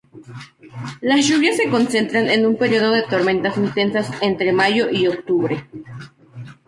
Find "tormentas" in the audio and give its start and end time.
3.03-3.55